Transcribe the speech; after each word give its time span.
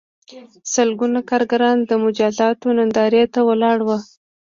سلګونه 0.73 1.19
کارګران 1.29 1.77
د 1.89 1.91
مجازاتو 2.03 2.67
نندارې 2.77 3.23
ته 3.33 3.39
ولاړ 3.49 3.77
وو 3.87 3.97